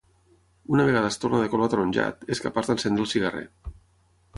[0.75, 3.75] Una vegada es torna de color ataronjat, és capaç d'encendre el cigarret.